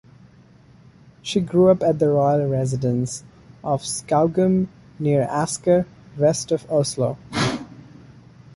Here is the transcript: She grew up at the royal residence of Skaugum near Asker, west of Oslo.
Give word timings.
She 1.21 1.39
grew 1.41 1.69
up 1.69 1.83
at 1.83 1.99
the 1.99 2.09
royal 2.09 2.49
residence 2.49 3.23
of 3.63 3.83
Skaugum 3.83 4.67
near 4.97 5.21
Asker, 5.29 5.85
west 6.17 6.51
of 6.51 6.65
Oslo. 6.71 7.19